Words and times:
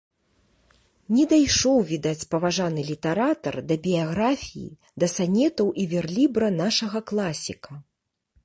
Не 1.15 1.25
дайшоў, 1.33 1.75
відаць, 1.91 2.27
паважаны 2.31 2.81
літаратар 2.91 3.55
да 3.73 3.79
біяграфіі, 3.85 4.69
да 5.05 5.13
санетаў 5.17 5.67
і 5.85 5.87
верлібра 5.95 6.47
нашага 6.63 6.99
класіка. 7.13 7.71